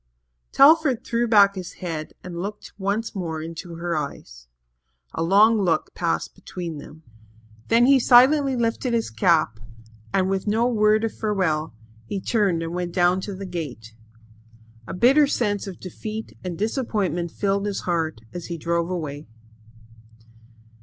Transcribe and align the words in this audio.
Telford 0.51 1.03
threw 1.05 1.27
back 1.27 1.53
his 1.53 1.73
head 1.73 2.13
and 2.23 2.41
looked 2.41 2.73
once 2.79 3.13
more 3.13 3.39
into 3.39 3.75
her 3.75 3.95
eyes. 3.95 4.47
A 5.13 5.21
long 5.21 5.61
look 5.61 5.93
passed 5.93 6.33
between 6.33 6.79
them. 6.79 7.03
Then 7.67 7.85
he 7.85 7.99
silently 7.99 8.55
lifted 8.55 8.93
his 8.95 9.11
cap 9.11 9.59
and, 10.11 10.27
with 10.27 10.47
no 10.47 10.65
word 10.67 11.03
of 11.03 11.15
farewell, 11.15 11.75
he 12.07 12.19
turned 12.19 12.63
and 12.63 12.73
went 12.73 12.93
down 12.93 13.21
to 13.21 13.35
the 13.35 13.45
gate. 13.45 13.93
A 14.87 14.95
bitter 14.95 15.27
sense 15.27 15.67
of 15.67 15.79
defeat 15.79 16.35
and 16.43 16.57
disappointment 16.57 17.29
filled 17.29 17.67
his 17.67 17.81
heart 17.81 18.21
as 18.33 18.47
he 18.47 18.57
drove 18.57 18.89
away. 18.89 19.27